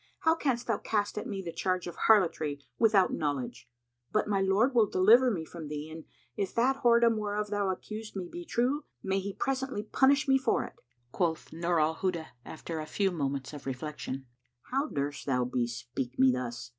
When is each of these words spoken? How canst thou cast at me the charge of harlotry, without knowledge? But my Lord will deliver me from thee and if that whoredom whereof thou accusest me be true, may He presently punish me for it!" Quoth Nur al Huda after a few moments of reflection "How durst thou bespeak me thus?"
How 0.21 0.33
canst 0.33 0.65
thou 0.65 0.79
cast 0.79 1.15
at 1.19 1.27
me 1.27 1.43
the 1.43 1.51
charge 1.51 1.85
of 1.85 1.95
harlotry, 1.95 2.59
without 2.79 3.13
knowledge? 3.13 3.69
But 4.11 4.27
my 4.27 4.41
Lord 4.41 4.73
will 4.73 4.87
deliver 4.89 5.29
me 5.29 5.45
from 5.45 5.67
thee 5.67 5.91
and 5.91 6.05
if 6.35 6.55
that 6.55 6.77
whoredom 6.77 7.17
whereof 7.17 7.51
thou 7.51 7.69
accusest 7.69 8.15
me 8.15 8.27
be 8.27 8.43
true, 8.43 8.85
may 9.03 9.19
He 9.19 9.31
presently 9.31 9.83
punish 9.83 10.27
me 10.27 10.39
for 10.39 10.65
it!" 10.65 10.73
Quoth 11.11 11.53
Nur 11.53 11.79
al 11.79 11.95
Huda 11.97 12.29
after 12.43 12.79
a 12.79 12.87
few 12.87 13.11
moments 13.11 13.53
of 13.53 13.67
reflection 13.67 14.25
"How 14.71 14.87
durst 14.87 15.27
thou 15.27 15.45
bespeak 15.45 16.17
me 16.17 16.31
thus?" 16.31 16.69